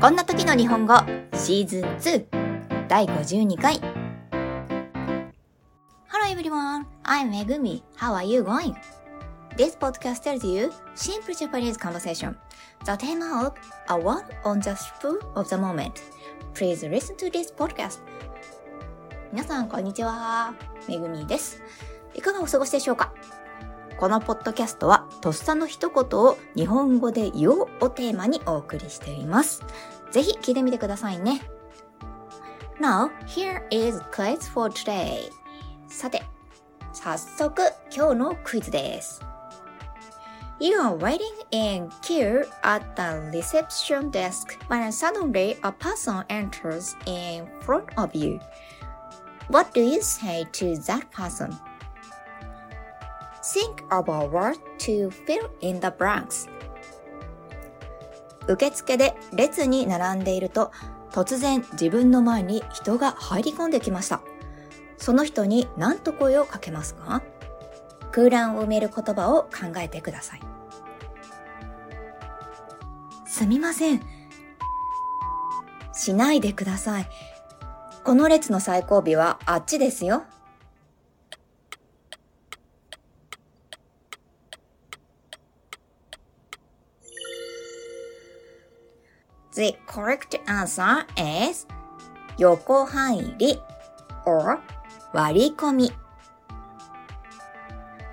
[0.00, 0.94] こんな時の日本語
[1.34, 3.78] シーズン2第52回
[6.08, 7.82] Hello everyone, I'm Megumi.
[7.98, 8.74] How are you going?
[9.58, 12.34] This podcast tells you simple Japanese conversation.
[12.86, 13.52] The theme of
[13.90, 15.92] a word on the spur of the moment.
[16.54, 17.98] Please listen to this podcast.
[19.32, 20.54] 皆さん、こんにちは。
[20.88, 21.62] めぐみです。
[22.14, 23.12] いかがお過ごしでしょうか
[24.00, 29.62] このポッドキャストは、とっさの一言を日本語で言おうをテーマにお送りしています。
[30.10, 31.42] ぜひ聞いてみてくださいね。
[32.80, 35.30] Now, here is quiz for today.
[35.86, 36.22] さて、
[36.94, 37.60] 早速
[37.94, 39.20] 今日のクイズです。
[40.60, 41.20] You are waiting
[41.50, 48.40] in queue at the reception desk when suddenly a person enters in front of you.
[49.50, 51.54] What do you say to that person?
[53.52, 56.48] Think of a word to fill in the blanks.
[58.46, 60.70] 受付で列に並んでいると
[61.10, 64.20] 突然自分の前に人が入り込んできました。
[64.98, 67.22] その人に何と声をかけますか？
[68.12, 70.40] 空欄を埋める言葉を考えてください。
[73.26, 74.02] すみません。
[75.92, 77.08] しないでください。
[78.04, 80.22] この列の最後尾はあっちですよ。
[89.60, 91.04] The correct answer
[91.50, 91.66] is
[92.38, 93.60] 横入り
[94.24, 94.58] or
[95.12, 95.92] 割り込み。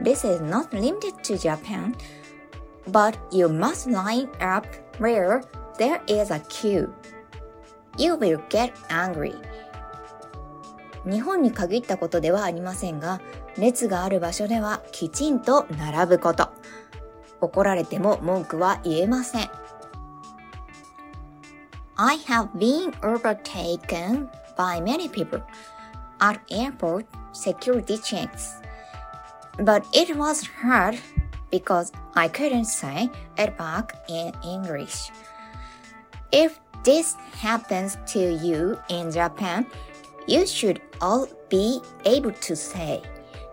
[0.00, 1.94] This is not limited to Japan,
[2.90, 4.66] but you must line up
[4.98, 5.42] where
[5.76, 6.88] there is a queue.
[7.98, 9.36] You will get angry.
[11.04, 13.20] 日本に限ったことではありませんが、
[13.58, 16.48] 列がある場所ではきちんと並ぶこと。
[17.42, 19.63] 怒られても文句は言えません。
[21.97, 25.41] I have been overtaken by many people
[26.21, 28.55] at airport security checks.
[29.59, 30.97] But it was hard
[31.51, 35.11] because I couldn't say it back in English.
[36.31, 39.65] If this happens to you in Japan,
[40.29, 43.01] You should all be able to say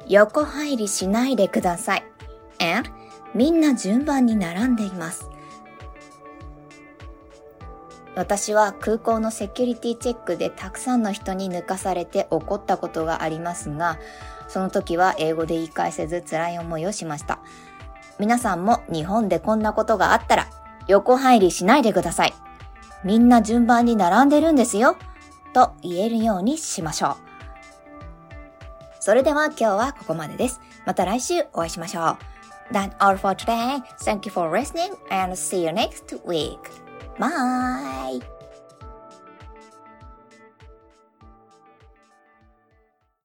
[0.07, 2.05] 横入りしないでください
[2.61, 2.91] and
[3.35, 5.27] みんな順番に並んでいます
[8.16, 14.00] 私は空港のセキュリティチェックでたくさんの人に抜かされて怒ったことがありますが、
[14.48, 17.40] その時は英語で言い返せず辛い思いをしました。
[18.20, 20.48] 皆さんも日本でこんなことがあったら
[20.88, 22.34] 横入りしないでください。
[23.04, 24.98] みんな順番に並んでるんですよ。
[25.54, 27.16] と言えるようにしましょう。
[29.00, 30.60] それでは今日はここまでです。
[30.86, 32.18] また来週お会いしましょう。
[32.74, 33.82] That's all for today.
[34.00, 36.81] Thank you for listening and see you next week.
[37.20, 38.21] my